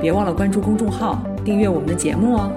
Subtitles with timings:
[0.00, 2.52] 别忘了关注公众号，订阅我们的节目哦。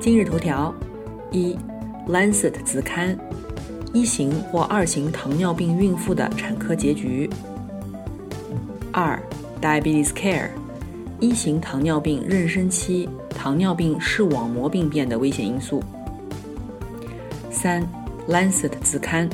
[0.00, 0.74] 今日头条：
[1.30, 1.54] 一，
[2.10, 3.16] 《Lancet》子刊，
[3.92, 7.28] 一型或二型糖尿病孕妇的产科结局。
[8.90, 9.20] 二，
[9.62, 10.46] 《Diabetes Care》，
[11.20, 15.82] 一型糖尿病妊娠期糖尿病视网膜病变的危险因素。
[17.50, 17.82] 三，
[18.26, 19.28] 《Lancet》子刊。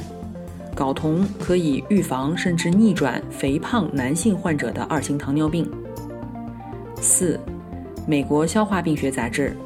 [0.77, 5.67] 睾酮可以预防甚至逆转肥胖男性患者的二型糖尿病。
[7.01, 7.41] 四，
[8.07, 9.57] 美国消化病学杂志，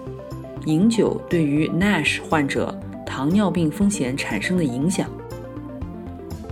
[0.67, 2.73] 饮酒对于 NASH 患者
[3.05, 5.11] 糖尿病风险产生的影响。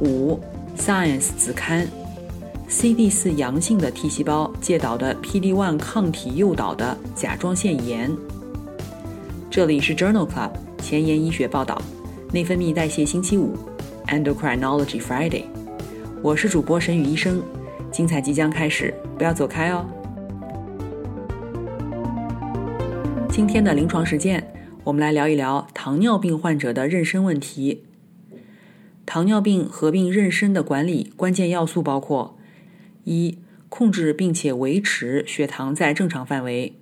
[0.00, 0.40] 五
[0.76, 1.86] ，Science 子刊
[2.68, 8.10] ，CD4 阳性的 T 细胞介导的 PD-1 抗体诱导的甲状腺炎。
[9.50, 11.80] 这里是 Journal Club 前沿医学报道，
[12.32, 13.56] 内分泌代谢星期五。
[14.08, 15.44] Endocrinology Friday，
[16.22, 17.42] 我是主播沈宇医生，
[17.92, 19.84] 精彩即将开始，不要走开哦。
[23.28, 24.50] 今天的临床实践，
[24.82, 27.84] 我们来聊一聊糖尿病患者的妊娠问题。
[29.04, 32.38] 糖尿病合并妊娠的管理关键要素包括：
[33.04, 33.36] 一、
[33.68, 36.72] 控制并且维持血糖在正常范围；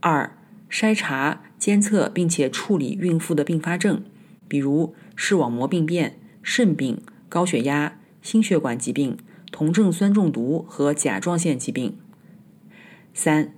[0.00, 0.36] 二、
[0.68, 4.02] 筛查、监测并且处理孕妇的并发症，
[4.48, 6.16] 比如视网膜病变。
[6.52, 9.16] 肾病、高血压、心血管疾病、
[9.52, 11.96] 酮症酸中毒和甲状腺疾病。
[13.14, 13.54] 三、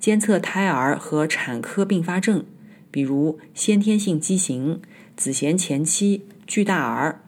[0.00, 2.44] 监测胎儿和产科并发症，
[2.90, 4.82] 比如先天性畸形、
[5.16, 7.20] 子痫前期、巨大儿，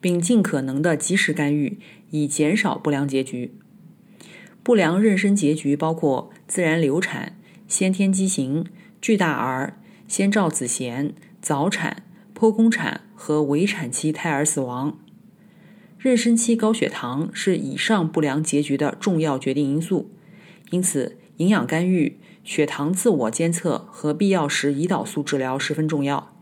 [0.00, 1.78] 并尽可能的及时干预，
[2.10, 3.52] 以减少不良结局。
[4.62, 8.64] 不良妊娠结局包括自然流产、先天畸形、
[9.02, 9.78] 巨大儿、
[10.08, 11.12] 先兆子痫、
[11.42, 12.04] 早产。
[12.38, 14.96] 剖宫产和围产期胎儿死亡，
[16.00, 20.08] 妊娠期高血糖是以上不良结局的重要决定因素，
[20.70, 26.32] 因此营养干预、血糖自我监测和必要时胰岛素治疗十分重要。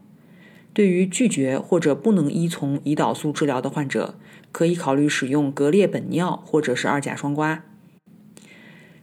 [0.74, 4.16] 对于拒绝或者不能依从胰岛素治疗的患者，
[4.52, 7.60] 可以考虑使用格列本脲或者是二甲双胍。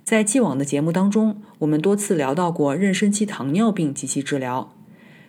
[0.03, 4.75] 在既往的节目当中，我们多次聊到过妊娠期糖尿病及其治疗。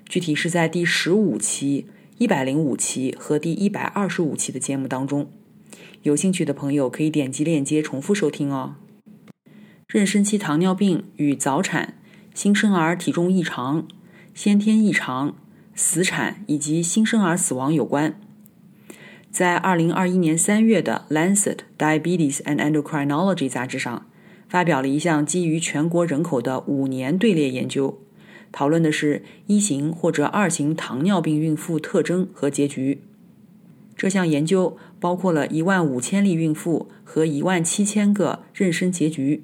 [0.07, 1.87] 具体是在第十五期、
[2.19, 5.29] 一百零五期和第一百二十五期的节目当中，
[6.03, 8.77] 有兴趣的朋友可以点击链接重复收听哦。
[9.89, 11.95] 妊娠期糖尿病与早产、
[12.35, 13.87] 新生儿体重异常、
[14.35, 15.37] 先天异常、
[15.75, 18.19] 死产以及新生儿死亡有关。
[19.31, 24.07] 在二零二一年三月的《Lancet Diabetes and Endocrinology》杂志上，
[24.49, 28.04] 发表了一项基于全国人口的五年队列研究。
[28.55, 33.01] 讨论的是一型或者二型糖尿病孕妇特征和结局。
[33.97, 39.43] 这项研究包括了一万五千例孕妇和一万七千个妊娠结局，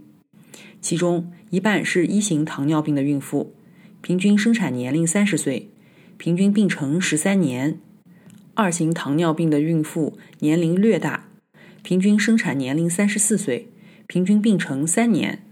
[0.80, 3.52] 其中一半是一型糖尿病的孕妇，
[4.00, 5.70] 平均生产年龄三十岁，
[6.16, 7.78] 平均病程十三年；
[8.54, 11.26] 二型糖尿病的孕妇年龄略大，
[11.82, 13.66] 平均生产年龄三十四岁，
[14.06, 15.42] 平均病程三年。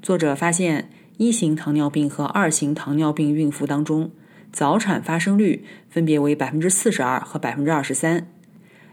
[0.00, 0.88] 作者发现。
[1.20, 4.10] 一型糖尿病和二型糖尿病孕妇当中，
[4.50, 8.26] 早产发生率分别为百分之四十二和百分之二十三。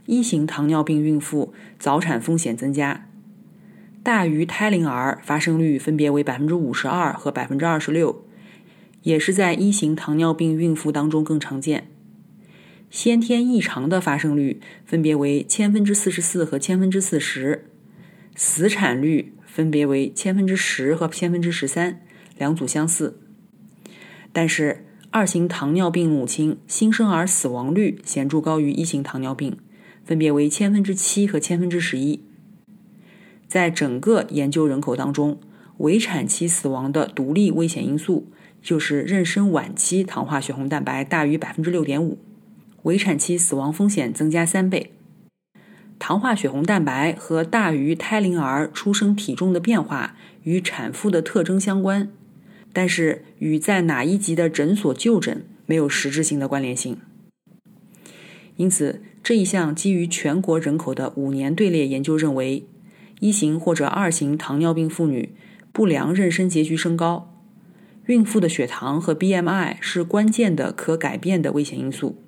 [0.08, 3.08] 一型糖尿病孕妇早产风险增加，
[4.04, 8.26] 大于胎龄儿发生率分别为百分之五十二和百分之二十六，
[9.04, 11.88] 也是在一型糖尿病孕妇当中更常见。
[12.90, 17.70] 先天异常的发生率分别为千分之四十四和千分之四十，
[18.36, 22.02] 死产率分别为千分之十和千分之十三。
[22.38, 23.20] 两组相似，
[24.32, 29.58] 但是二型糖尿病母亲新生儿死亡率显著高于一型糖尿病，
[30.04, 32.22] 分别为千分之七和千分之十一。
[33.48, 35.40] 在整个研究人口当中，
[35.78, 38.28] 围产期死亡的独立危险因素
[38.62, 42.18] 就是妊娠晚期糖化血红蛋白大于百分之六点五，
[42.84, 44.92] 围产期死亡风险增加三倍。
[45.98, 52.12] 糖化血红蛋白和大于胎龄儿出生体重的变化与产妇的特征相关。
[52.78, 56.96] 但是与在哪一级的诊所就诊没有实质性的关联性。
[58.56, 62.68] 因此，这一项基于全国人口的五年队列研究认为，
[63.20, 65.34] 一型或者二型糖尿病妇女
[65.72, 67.34] 不良妊娠结局升高，
[68.06, 72.22] 孕妇的血糖和 BMI 是关键的可改变的危险因素。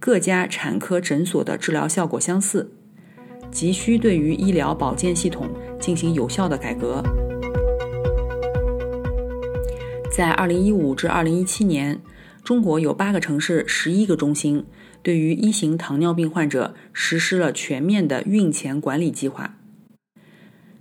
[0.00, 2.72] 各家产科诊所的治疗效果相似，
[3.52, 5.48] 急需对于医疗保健系统
[5.78, 7.00] 进行有效的改革。
[10.14, 11.98] 在2015至2017年，
[12.44, 14.66] 中国有八个城市、十一个中心
[15.02, 19.56] 对于一型糖尿病患者实施了全面的孕前管理计划。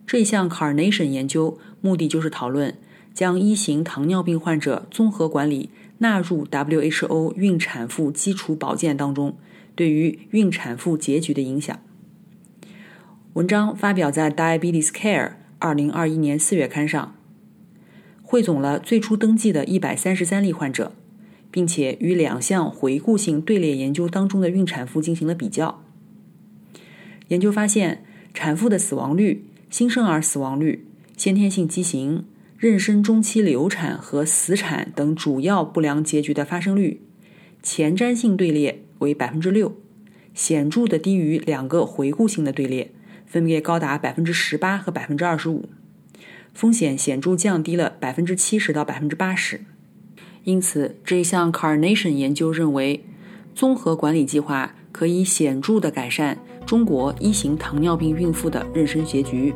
[0.05, 2.75] 这项 Carnation 研究目的就是讨论
[3.13, 5.69] 将一型糖尿病患者综合管理
[5.99, 9.37] 纳入 WHO 孕产妇基础保健当中，
[9.73, 11.79] 对于孕产妇结局的影响。
[13.35, 15.31] 文章发表在《Diabetes Care》
[15.91, 17.15] 2021年4月刊上。
[18.31, 20.93] 汇总了最初登记的一百三十三例患者，
[21.51, 25.83] 并且与两项回顾性队列研究当中的孕产妇进行了比较。
[27.27, 30.85] 研究发现，产妇的死亡率、新生儿死亡率、
[31.17, 32.23] 先天性畸形、
[32.57, 37.01] 妊娠中期流产和死产等主要不良结局的发生率，
[37.61, 39.75] 前瞻性队列为百分之六，
[40.33, 42.93] 显著的低于两个回顾性的队列，
[43.25, 45.67] 分别高达百分之十八和百分之二十五。
[46.53, 49.61] 风险显著降低了百分之七十到百分之八十，
[50.43, 53.05] 因此这一项 Carnation 研究认为，
[53.55, 59.53] 综合管理计划可以显著的改善中国一型糖尿病孕妇的妊娠结局。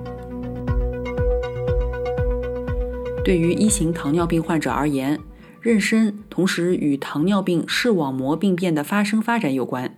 [3.26, 5.20] 对于一型糖尿病患者而言，
[5.62, 9.98] 妊娠同时与糖尿病视网膜病变的发生发展有关。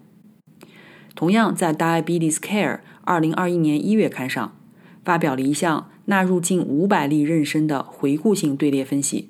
[1.14, 4.58] 同样在 Diabetes Care 二零二一年一月刊上
[5.06, 5.90] 发表了一项。
[6.10, 9.30] 纳入近五百例妊娠的回顾性队列分析，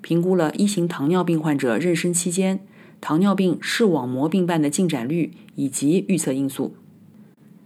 [0.00, 2.60] 评估了一型糖尿病患者妊娠期间
[2.98, 6.74] 糖尿病视网膜病变的进展率以及预测因素。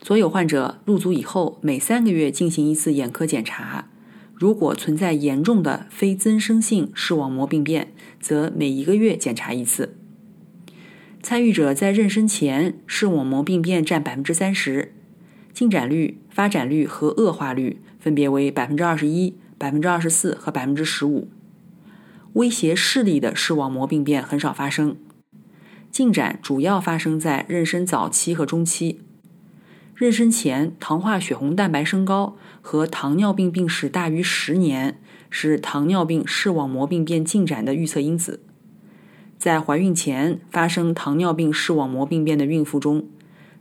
[0.02, 3.88] 所有患者入组以后，每三个月进行一次眼科检查，
[4.34, 9.96] 如果存在严重的非增生性视网膜病变，则每一个月检查一次。
[11.22, 14.92] 参与者在妊娠前视网膜病变占百分之三十，
[15.52, 17.81] 进展率、发展率和恶化率。
[18.02, 21.28] 分别为百分之二十一、百分之二十四和百分之十五。
[22.32, 24.96] 威胁视力的视网膜病变很少发生，
[25.88, 29.02] 进展主要发生在妊娠早期和中期。
[29.96, 34.98] 妊娠前糖化血红蛋白升高和糖尿病病史大于十年
[35.31, 38.40] 是糖尿病视网膜病变进展的预测因子。
[39.38, 43.06] 在怀孕前发生糖尿病视网膜病变的孕妇中，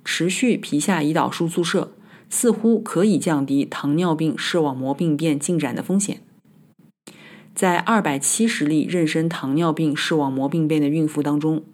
[0.04, 1.94] 持续皮下胰岛素注射。
[2.34, 6.22] 似乎可以降低糖尿病视网膜病变进展的风险。
[7.54, 11.66] 在二百七十例妊娠糖尿病视网膜病变的孕妇当中，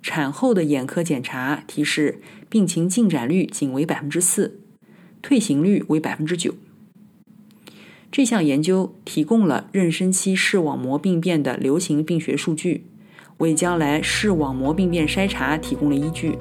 [0.00, 4.60] 产后的眼科检查提示病情进展率仅为百分之四，
[5.20, 6.54] 退行率为百分之九。
[8.12, 12.86] 这项研究提供了妊娠期视网膜病变的流行病学数据，
[13.38, 16.38] 为将来视网膜病变筛查提供了依据。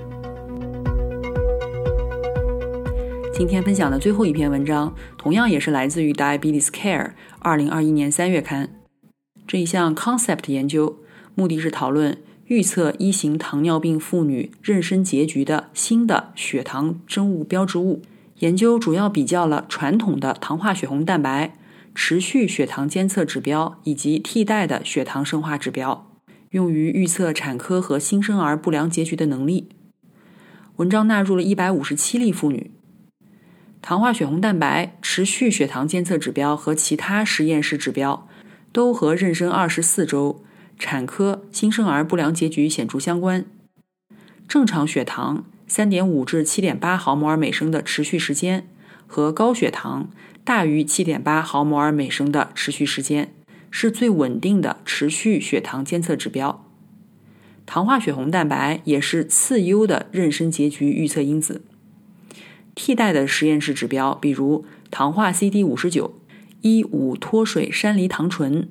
[3.36, 8.70] 今天分享的最后一篇文章，同样也是来自于 Diabetes Care 二零二一年三月刊。
[9.48, 11.00] 这一项 concept 研究
[11.34, 18.04] 目的是讨论预测一型糖尿病妇女妊娠结局的新的血糖生物标志物。
[18.38, 21.56] 研究主要比较了传统的糖化血红蛋白、
[21.96, 26.08] 持续血糖监测指标以及替代的血糖生化指标，
[26.52, 29.70] 用于预测产科和新生儿不良结局的能力。
[30.76, 32.70] 文章纳入了一百五十七例妇女。
[33.84, 38.30] 糖化血红蛋白、持续血糖监测指标和其他实验室指标
[38.72, 40.42] 都和妊娠二十四周、
[40.80, 43.44] 产科、新生儿不良结局显著相关。
[44.48, 48.66] 正常血糖三点五至七点八毫摩尔每升的持续时间
[49.06, 50.10] 和高血糖
[50.46, 53.34] 大于七点八毫摩尔每升的持续时间
[53.70, 56.66] 是最稳定的持续血糖监测指标。
[57.66, 61.64] 糖化血红蛋白也是次优的妊娠结局预测因子。
[62.76, 66.16] 替代的实验室指标，比如糖化 CD 五十九、
[66.62, 68.68] 一五脱水山梨糖醇、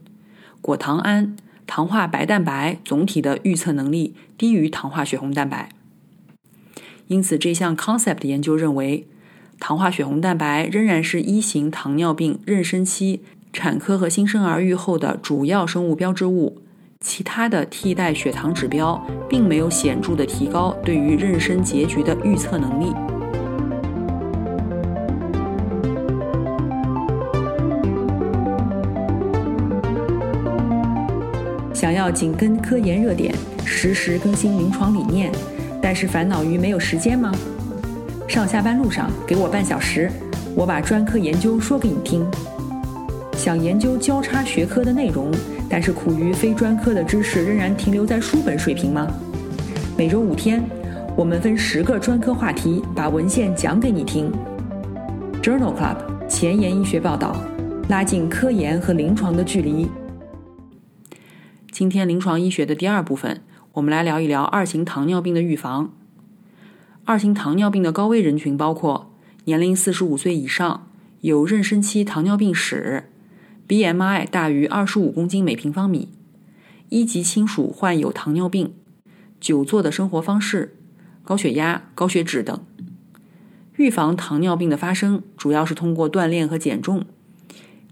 [0.61, 5.69] 果糖胺、糖化白蛋白，总体的预测能力低于糖化血红蛋白。
[7.09, 9.07] 因此，这项 concept 研究认为，
[9.61, 13.21] 糖化血红蛋白仍然是一型糖尿病妊娠期
[13.53, 16.59] 产科和新生儿预后的主要生物标志物。
[17.01, 23.12] 其他的替代血糖指标并没有显著的提高对于妊娠结局的预测能力。
[32.03, 33.33] 要紧跟科研热点，
[33.65, 35.31] 实时更新临床理念，
[35.81, 37.33] 但是烦恼于没有时间吗？
[38.27, 40.11] 上下班路上给我半小时，
[40.57, 42.27] 我把专科研究说给你听。
[43.37, 45.31] 想研究交叉学科的内容，
[45.71, 49.07] 但是苦于非专科的知识仍然停留在书本水平吗？
[49.97, 50.61] 每周五天，
[51.15, 54.29] 我们分十个专科话题，把文献讲给你听。
[55.41, 57.37] Journal Club 前沿医学报道，
[57.89, 59.87] 拉近科研和临床的距离。
[61.73, 63.41] 今天临床医学的第二部分，
[63.73, 65.91] 我们来聊一聊二型糖尿病的预防。
[67.07, 69.11] 二型糖尿病的高危人群包括
[69.45, 70.87] 年龄四十五岁以上，
[71.23, 73.05] 有妊娠期糖尿病史
[73.67, 76.11] ，BMI 大于二十五公斤每平方米，
[76.91, 78.75] 一级亲属患有糖尿病，
[79.41, 80.77] 久坐的生活方式，
[81.25, 82.63] 高血压、高血脂等。
[83.77, 87.07] 预防糖尿病的发生，主要是通过锻炼和减重、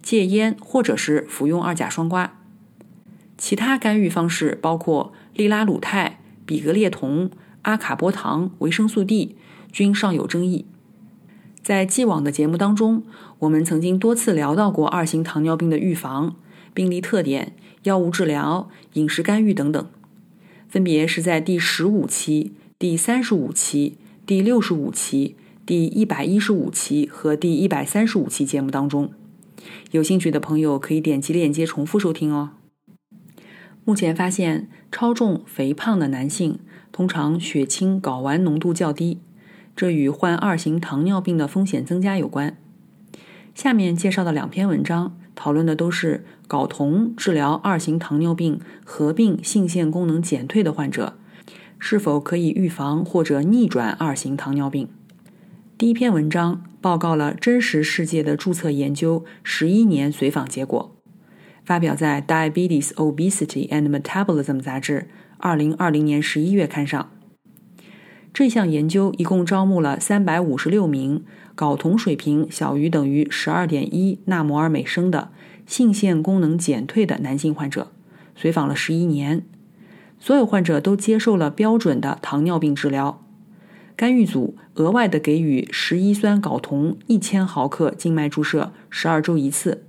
[0.03, 2.29] 戒烟或者是服用二甲双胍。
[3.41, 7.29] 其他干预方式包括利拉鲁肽、吡格列酮。
[7.63, 9.37] 阿卡波糖、维生素 D
[9.71, 10.65] 均尚有争议。
[11.63, 13.03] 在既往的节目当中，
[13.41, 16.37] 我们曾经多次聊到过二型糖尿病的预防、
[16.73, 19.87] 病例特点、药物治疗、饮食干预等等，
[20.71, 29.13] 分别是在第十五期、第三十五期、第六十五期、第一百一十五期和第一百三十五期节目当中。
[29.91, 32.53] 有兴趣的朋友可以点击链接重复收听哦。
[33.85, 36.59] 目前发现，超重、肥胖的男性。
[36.93, 39.21] 通常血清睾丸浓度较低，
[39.77, 42.59] 这与患二型糖尿病的风险增加有关。
[43.55, 51.17] 下面介绍的两篇文章讨论的都是睾酮治疗二型糖尿病合并性腺功能减退的患者
[51.79, 54.89] 是否可以预防或者逆转二型糖尿病。
[55.79, 60.95] 第一篇文章报告了真实世界的注册研究十一年随访结果，
[61.65, 65.09] 发表在《Diabetes, Obesity and Metabolism》杂志。
[65.43, 67.11] 二零二零年十一月刊上，
[68.31, 71.25] 这项研究一共招募了三百五十六名
[71.57, 75.31] 睾酮水平小于等于十二点一纳摩尔每升的
[75.65, 77.91] 性腺功能减退的男性患者，
[78.37, 79.47] 随访了十一年。
[80.19, 83.25] 所有患者都接受了标准的糖尿病治疗，
[83.97, 89.87] 干预组额外的给予十一酸睾酮一千毫克静脉注射，十二周一次。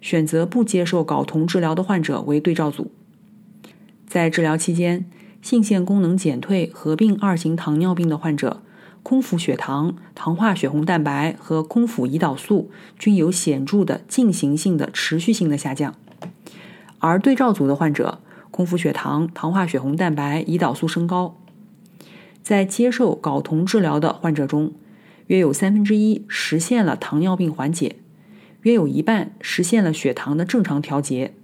[0.00, 2.90] 选择不接受睾酮治疗的患者为对照组。
[4.06, 5.04] 在治疗期间，
[5.40, 8.62] 性腺功能减退合并二型糖尿病的患者，
[9.02, 15.94] 空腹血糖、糖化血红蛋白和空腹胰岛素均有显著的进行性的持续性的下降，
[16.98, 18.18] 而对照组的患者，
[18.50, 21.36] 空腹血糖、糖化血红蛋白、胰岛素升高。
[22.42, 24.72] 在接受睾酮治疗的患者中，
[25.28, 27.96] 约有三分之一实现了糖尿病缓解，
[28.62, 31.34] 约有一半实现了血糖的正常调节。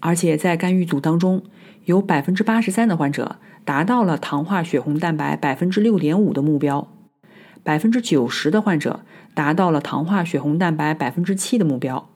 [0.00, 1.42] 而且在干预组当中，
[1.84, 6.88] 有百分之八十三的患者达到了糖化血红蛋白百分之六点五的目标，
[7.62, 9.00] 百分之九十的患者
[9.34, 12.08] 达到了糖化血红蛋白百分之七的目标。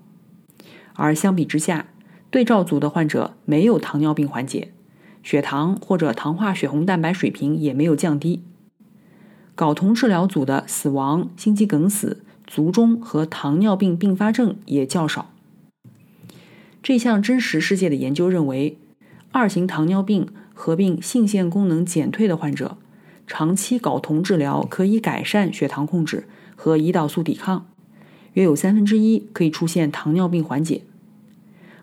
[0.95, 1.87] 而相比之下，
[2.31, 4.73] 对照组的患者没有糖尿病缓解，
[5.23, 8.43] 血糖或者糖化血红蛋白水平也没有降低。
[9.57, 15.31] 睾酮治疗组的死亡、心肌梗死、卒中和糖尿病并发症也较少。
[16.83, 18.77] 这项真实世界的研究认为，
[19.33, 22.77] 二型糖尿病合并性腺功能减退的患者，
[23.27, 27.67] 长期睾酮治疗可以改善血糖控制和胰岛素抵抗，
[28.35, 30.83] 约有三分之一可以出现糖尿病缓解。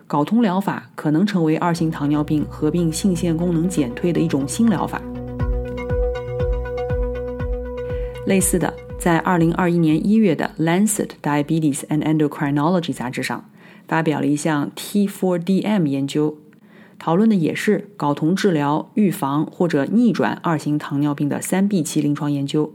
[0.08, 5.00] 睾酮疗法可能成为二型糖尿病合并性腺功能减退的一种新疗法。
[8.26, 8.72] 类似的，
[9.02, 13.50] 在二零二一年一月的《Lancet Diabetes and Endocrinology》杂志上。
[13.88, 16.38] 发表了一项 T4DM 研究，
[17.00, 22.72] 讨论的也是睾酮治疗预防或者逆转二型糖尿病的三 B 期临床研究。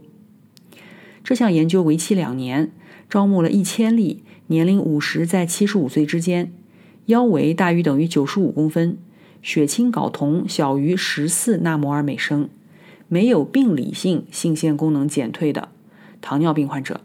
[1.24, 2.72] 这项研究为期两年，
[3.08, 6.52] 招募了一千例年龄五十在七十五岁之间，
[7.06, 8.98] 腰围大于等于九十五公分，
[9.40, 12.50] 血清睾酮小于十四纳摩尔每升，
[13.08, 15.70] 没有病理性性腺功能减退的
[16.20, 17.00] 糖尿病患者，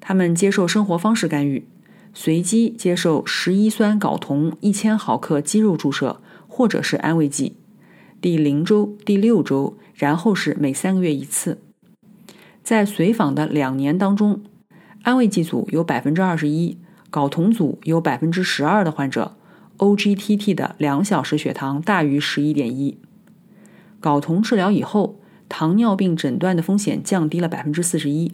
[0.00, 1.66] 他们接受生活方式干预。
[2.14, 7.56] 随机接受十一酸睾酮一千毫克肌肉注射，或者是安慰剂，
[8.20, 11.58] 第零周、第六周，然后是每三个月一次。
[12.64, 14.42] 在随访的两年当中，
[15.02, 16.78] 安慰剂组有百分之二十一，
[17.12, 19.36] 睾酮组有百分之十二的患者
[19.76, 22.98] ，OGTT 的两小时血糖大于十一点一。
[24.02, 28.32] 睾酮治疗以后，糖尿病诊断的风险降低了百分之四十一。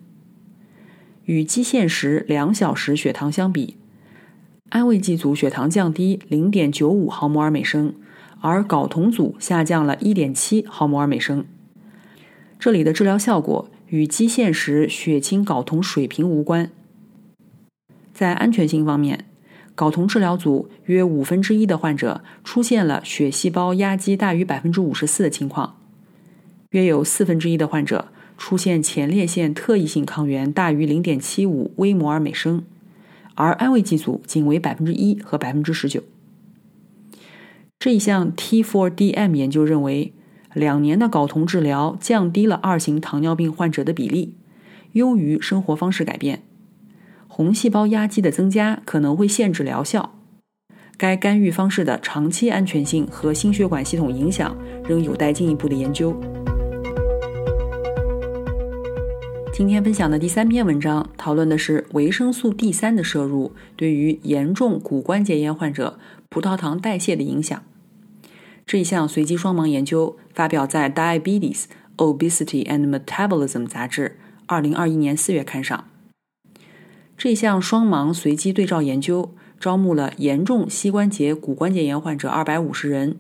[1.25, 3.77] 与基线时两小时血糖相比，
[4.71, 7.95] 安慰剂组血糖降低零点九五毫摩尔每升，
[8.41, 11.45] 而睾酮组下降了1.7毫摩尔每升。
[12.59, 16.71] 这里的治疗效果与基线时血清睾酮水平无关。
[18.13, 19.25] 在安全性方面，
[19.77, 25.79] 睾酮治疗组约五分之一的患者出现了血细胞压积大于百分之五十四的情况，
[26.71, 32.65] 约有四分之一的患者出现前列腺特异性抗原大于零点七五微摩尔每升，
[33.35, 36.03] 而安慰剂组仅为百分之一和百分之十九。
[37.79, 40.13] 这一项 T4DM 研究认为，
[40.53, 44.35] 两年的睾酮治疗降低了二型糖尿病患者的比例，
[44.93, 46.43] 优于生活方式改变。
[47.29, 50.15] 红细胞压积的增加可能会限制疗效。
[50.97, 54.57] 该干预方式的长期安全性和心血管系统影响
[54.89, 56.15] 仍有待进一步的研究。
[59.57, 65.97] 今天分享的第三篇文章讨论的是维生素 D 三的摄入对于严重骨关节炎患者
[66.29, 67.63] 葡萄糖代谢的影响。
[68.67, 71.67] 这一项随机双盲研究发表在《Diabetes,
[71.99, 75.85] Obesity and Metabolism》杂志二零二一年四月刊上。
[77.17, 83.19] 这项双盲随机对照研究招募了严重膝关节骨关节炎患者二百五十人，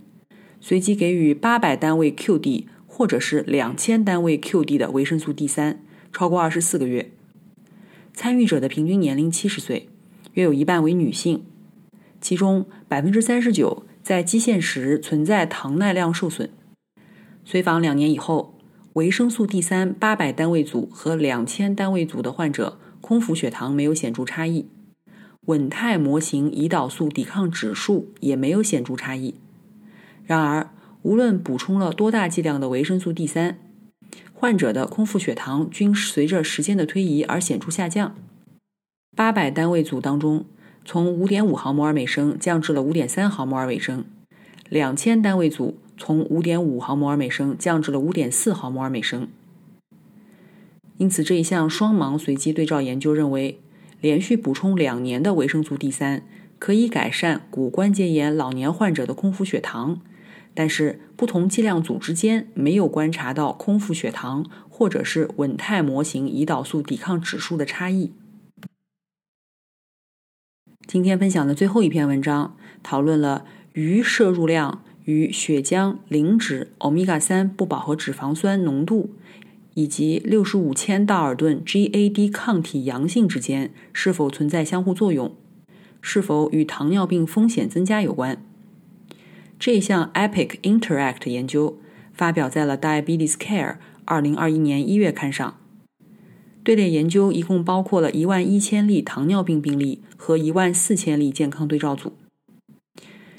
[0.61, 5.79] 随机给予八百单位 QD 或者是两千单位 QD 的维生素 D 三，
[6.15, 7.11] 超过二十四个月。
[8.15, 9.91] 参与者的平均年龄七十岁，
[10.33, 11.45] 约有一半为女性，
[12.23, 16.49] 其中百分之三十九在基线时存在糖耐量受损。
[17.45, 18.57] 随访两年以后，
[18.95, 22.79] 维生素 D 三八百单位组和两千单位组的患者。
[23.07, 24.67] 空腹血糖没有显著差异，
[25.43, 29.35] 稳态模型胰岛素抵抗指数也没有显著差异。
[30.25, 30.71] 然而，
[31.03, 33.59] 无论补充了多大剂量的维生素 D 三，
[34.35, 38.15] 患者的空腹血糖均随着时间的推移而显著下降。
[39.17, 40.45] 八百单位组当中，
[40.85, 44.03] 从五点五毫摩尔每升降至了五点三毫摩尔每升；
[44.69, 49.29] 两千单位组从五点五毫摩尔每升降至了五点四毫摩尔每升。
[50.99, 53.61] 因此，这一项双盲随机对照研究认为，
[54.01, 56.23] 连续补充两年的维生素 D 三
[56.59, 60.01] 可以改善骨关节炎老年患者的空腹血糖，
[60.55, 68.13] 但是不同剂量组之间没有观察到空腹血糖或者是稳态模型胰岛素抵抗指数的差异。
[70.87, 79.15] 今天分享的最后一篇文章讨论了鱼摄入量与血浆磷脂欧米伽三不饱和脂肪酸浓度。
[79.77, 85.35] 以及六十五千道尔顿 GAD 抗体阳性之间是否存在相互作用？
[86.01, 88.41] 是否与糖尿病风险增加有关？
[89.59, 91.79] 这项 EPIC Interact 研究
[92.13, 95.59] 发表在了 Diabetes Care 二零二一年一月刊上。
[96.63, 102.15] 队列研究一共包括了一万一千例糖尿病病例和一万四千例健康对照组。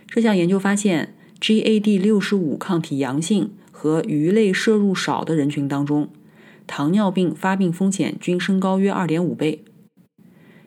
[0.08, 6.10] 这项研究发现，GAD 六十五抗体阳性和鱼类摄入少的人群当中。
[6.68, 9.64] 糖尿病发病风险均升高约二点五倍。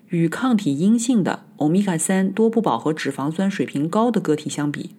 [0.09, 4.91] 与抗体阴性的欧米伽三多不饱和脂肪酸水平高的个体相比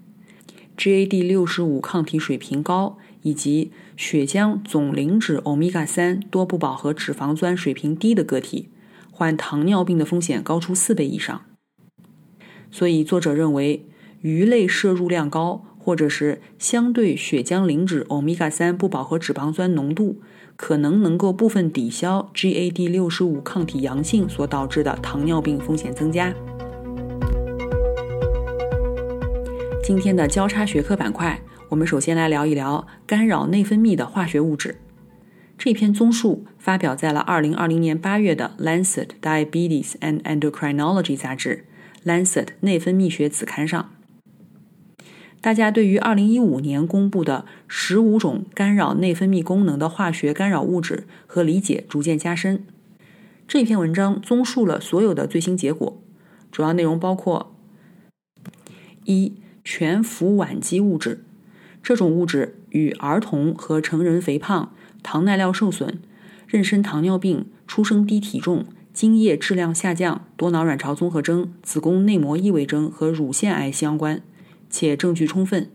[0.80, 8.70] ，GAD 六十五抗体水平高以及血浆总磷脂欧米伽三多不饱和脂肪酸水平低的个体，
[9.12, 11.42] 患糖尿病的风险高出四倍以上。
[12.72, 13.86] 所以，作者认为
[14.22, 20.22] 鱼类摄入量高，或者是相对血浆磷脂欧米伽三不饱和脂肪酸浓度。
[20.56, 26.36] 可能能够部分抵消 GAD 六十五抗体阳性所导致的糖尿病风险增加。
[29.90, 34.78] 今天的交叉学科板块，我们首先来聊一聊干扰内分泌的化学物质。
[35.58, 41.66] 这篇综述发表在了二零二零年八月的《Lancet Diabetes and Endocrinology》杂志
[42.08, 43.90] 《Lancet 内分泌学》子刊上。
[45.42, 52.64] 大家对于二零一五年公布的十五种干扰内分泌功能的化学干扰物质和理解逐渐加深。
[53.48, 56.00] 这篇文章综述了所有的最新结果，
[56.52, 57.56] 主要内容包括：
[59.06, 59.34] 一、
[59.72, 61.24] 全氟烷基物质，
[61.84, 66.00] 这种物质与儿童和成人肥胖、糖耐量受损、
[66.50, 74.24] 妊娠糖尿病、出生低体重、精液质量下降、多囊卵巢综合征、子宫内膜异位征和乳腺癌相关。
[74.72, 75.70] 且证据充分。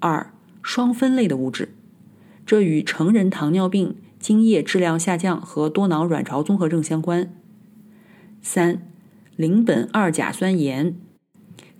[0.00, 1.70] 二、双酚类的物质，
[2.44, 7.34] 这与成人糖尿病、精液质量下降和多囊卵巢综合症相关。
[8.42, 8.86] 三、
[9.36, 10.94] 邻苯二甲酸盐，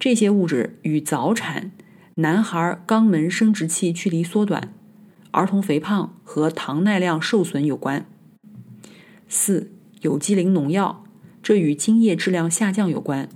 [0.00, 1.70] 这些物质与早产、
[2.16, 4.74] 男孩肛门生殖器距离缩短、
[5.30, 8.06] 儿童肥胖和糖耐量受损有关。
[9.28, 11.04] 四、有机磷农药，
[11.42, 13.28] 这与精液质量下降有关。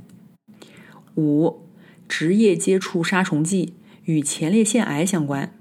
[1.14, 1.61] 五。
[2.07, 3.72] 职业接触杀虫剂
[4.05, 5.55] 与前列腺癌相关。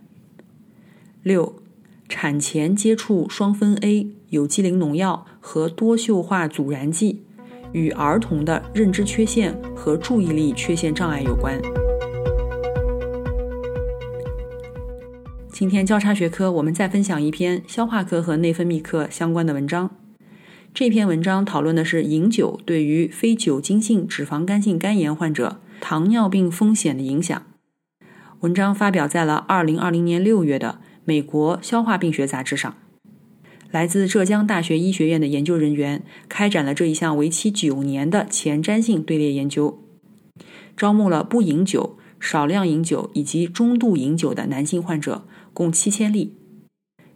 [1.23, 1.63] 六、
[2.09, 7.23] 产前接触双酚 A、有机磷农药和多溴化阻燃剂，
[7.73, 11.59] 与儿童的认知缺陷和注意力缺陷障碍有关。
[15.49, 19.89] 今天交叉学科，我们再分享一篇消化科和内分泌科相关的文章。
[20.73, 27.43] 这篇文章讨论的是饮酒对于非酒精性脂肪肝性肝炎患者糖尿病风险的影响。
[28.39, 32.75] 文章发表在了2020年6月的美国消化病学杂志上。
[33.73, 39.79] 来自浙江大学医学院的研究人员开展了这一项为期九年的前瞻性队列研究，
[40.77, 45.25] 招募了不饮酒、少量饮酒以及中度饮酒的男性患者。
[45.53, 46.35] 共七千例，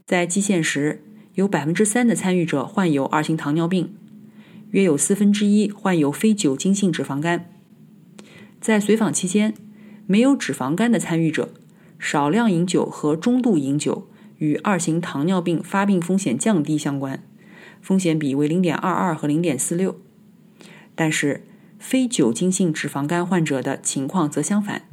[0.08, 1.04] 在基线时，
[1.36, 3.93] 有百分之三的参与者患有二型糖尿病，
[4.72, 7.52] 约有四分之一患有非酒精性脂肪肝。
[8.60, 9.54] 在随访期间，
[10.08, 11.52] 没有脂肪肝的参与者，
[12.00, 14.08] 少量饮酒和中度饮酒
[14.39, 17.23] 与二型糖尿病发病风险降低相关，
[17.82, 20.00] 风险比为零点二二和零点四六。
[20.95, 21.43] 但是，
[21.80, 24.84] 非酒精性脂肪肝患者的情况则相反。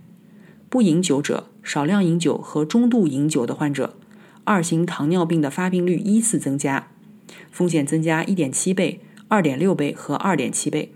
[0.68, 3.96] 不饮酒者、少量饮酒和中度饮酒的患者，
[4.44, 6.88] 二型糖尿病的发病率依次增加，
[7.50, 10.92] 风险增加1.7倍、2.6倍和2.7倍。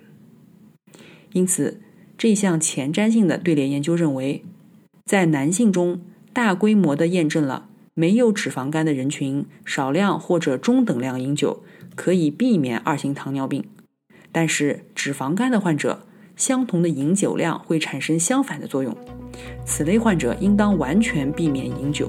[1.33, 1.81] 因此，
[2.17, 4.45] 这项前瞻性的队列研究认为，
[5.05, 6.01] 在男性中
[6.33, 7.68] 大规模的验证了
[7.99, 11.65] 没有脂肪肝的人群少量或者中等量饮酒
[11.97, 13.65] 可以避免二型糖尿病，
[14.31, 16.07] 但是脂肪肝的患者，
[16.37, 18.97] 相同的饮酒量会产生相反的作用。
[19.67, 22.09] 此类患者应当完全避免饮酒。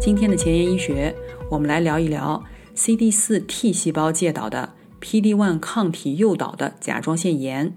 [0.00, 1.12] 今天的前沿医学，
[1.50, 2.44] 我们来聊一聊
[2.76, 7.76] CD4 T 细胞介导的 PD-1 抗体诱导的甲状腺炎。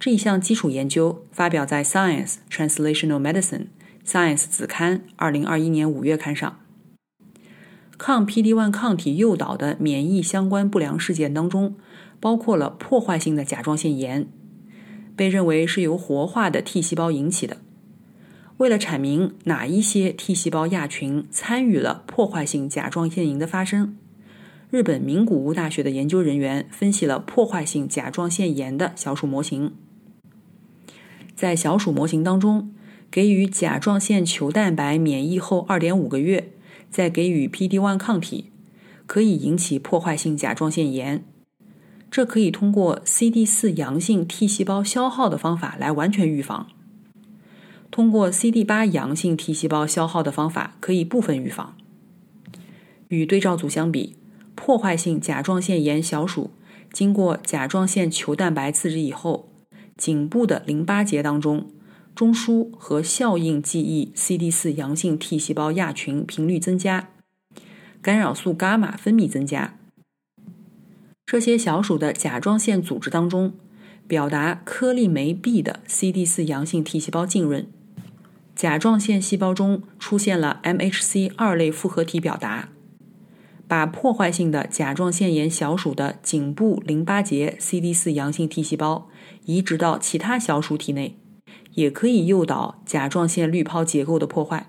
[0.00, 3.58] 这一项基础研究发表在《Science Translational Medicine》
[4.06, 6.60] Science 子刊2021年5月刊上。
[7.98, 11.74] 抗 PD-1 抗体诱导的免疫相关不良事件当中，
[12.20, 14.28] 包括了破坏性的甲状腺炎。
[15.16, 17.56] 被认为是由活化的 T 细胞引起的。
[18.58, 23.96] 为了阐明哪一些 T 细胞亚群参与了破坏性甲状腺炎的发生，
[24.70, 29.72] 日本名古屋大学的研究人员分析了破坏性甲状腺炎的小鼠模型。
[31.34, 32.72] 在小鼠模型当中，
[33.10, 36.52] 给予甲状腺球蛋白免疫后2.5个月，
[36.90, 38.50] 再给予 PD-1 抗体，
[39.06, 41.24] 可以引起破坏性甲状腺炎。
[42.10, 46.68] 这可以通过 CD4 阳性 T 细胞消耗的方法来完全预防。
[47.90, 51.76] 通过 CD8 阳性 T 细胞消耗的方法可以部分预防。
[53.08, 54.16] 与对照组相比，
[54.54, 56.50] 破坏性甲状腺炎小鼠
[56.92, 59.48] 经过甲状腺球蛋白刺激以后，
[59.96, 61.70] 颈部的淋巴结当中
[62.16, 67.10] 中枢和效应记忆 CD4 阳性 T 细胞亚群频率增加，
[68.00, 69.76] 干扰素伽马分泌增加。
[71.26, 73.52] 这些小鼠的甲状腺组织当中，
[74.08, 77.66] 表达颗粒酶 B 的 CD4 阳性 T 细胞浸润，
[78.54, 82.70] 甲状腺细胞中出现了 MHC 二类复合体表达，
[83.68, 89.10] 把破坏性的甲状腺炎小鼠的颈部淋巴结 CD4 阳性 T 细胞
[89.44, 91.18] 移植到其他小鼠体内，
[91.76, 94.66] 也可以诱导甲状腺滤泡结构的破坏，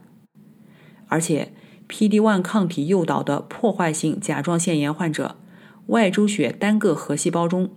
[1.08, 1.52] 而且
[1.90, 5.36] PD-1 抗体诱导的破坏性甲状腺炎患者。
[5.88, 7.72] 外周血单个核细胞中，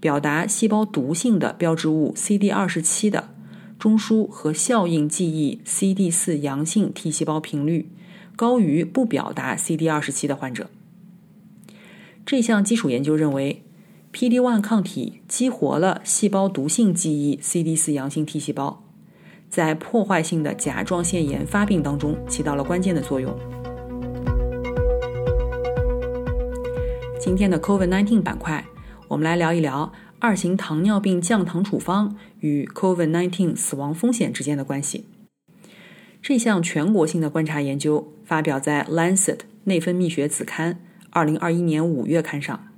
[0.00, 3.32] 表达细胞毒性的标志物 CD 二十七的
[3.78, 7.92] 中枢和效应记忆 CD 四阳性 T 细胞频率
[8.34, 10.68] 高于不表达 CD 二十七的患者。
[12.26, 13.63] 这项基础研究认为
[14.14, 18.84] ，PD-1 抗体激活了细胞毒性记忆 CD 四阳性 T 细胞，
[19.50, 23.36] 在破坏性的甲状腺炎发病当中起到了关键的作用。
[27.18, 28.64] 今天的 COVID-19 板块，
[29.08, 35.06] 我们来聊一聊二型糖尿病降糖处方与 COVID-19 死亡风险之间的关系。
[36.22, 40.78] 这项全国性的观察研究发表在《Lancet 内分泌学子刊》
[41.38, 42.73] 2021年5月刊上。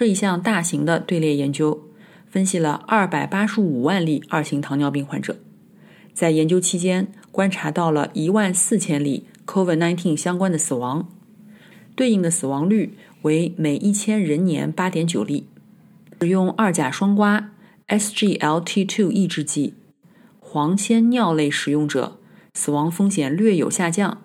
[0.00, 1.86] 这一项大型的队列研究
[2.26, 5.36] 分析了285万例二型糖尿病患者，
[6.14, 11.06] 在研究期间观察到了1万四千例 COVID-19 相关的死亡，
[11.94, 12.94] 对应的死亡率。
[13.20, 15.46] 为每一千人年八点九例，
[16.22, 17.48] 使用二甲双胍
[17.88, 19.74] （SGLT2） 抑制剂，
[20.38, 22.16] 黄鲜尿类使用者
[22.54, 24.22] 死亡风险略有下降，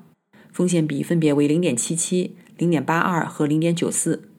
[0.54, 4.30] 风险比分别为零点七七、零点八二和零点九四。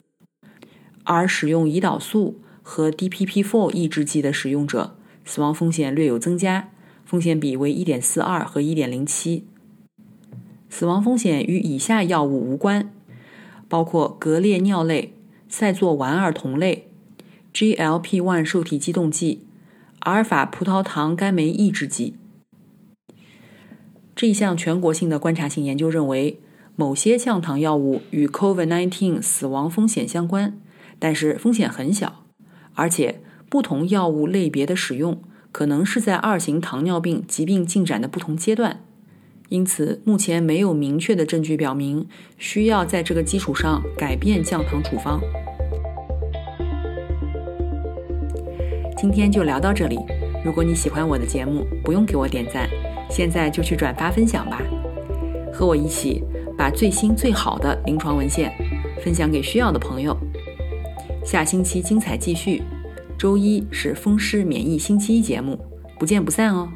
[1.07, 6.69] 而使用胰岛素和 DPP-4 抑制剂的使用者死亡风险略有增加，
[7.05, 9.43] 风险比为1.42和1.07。
[10.69, 12.91] 死亡风险与以下药物无关，
[13.69, 15.13] 包括格列尿类、
[15.47, 16.89] 塞唑烷二酮类、
[17.53, 19.45] GLP-1 受体激动剂、
[19.99, 22.15] 阿尔法葡萄糖苷酶抑制剂。
[24.13, 26.41] 这一项全国性的观察性研究认为，
[26.75, 30.59] 某些降糖药物与 COVID-19 死亡风险相关，
[30.99, 32.23] 但是风险很小，
[32.73, 38.81] 而且不同药物类别的使用可能是在二型糖尿病疾病进展的不同阶段，
[39.49, 42.07] 因此目前没有明确的证据表明
[42.37, 45.21] 需要在这个基础上改变降糖处方。
[48.97, 49.99] 今天就聊到这里，
[50.43, 52.67] 如果你喜欢我的节目，不用给我点赞。
[53.09, 54.61] 现在就去转发分享吧，
[55.53, 56.21] 和我一起
[56.57, 58.51] 把最新最好的临床文献
[59.01, 60.17] 分享给需要的朋友。
[61.27, 62.63] 下星期精彩继续，
[63.17, 65.59] 周一是风湿免疫星期一节目，
[65.99, 66.69] 不见不散哦。